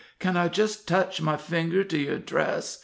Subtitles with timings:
[0.17, 2.79] Can I just touch my finger to your dress?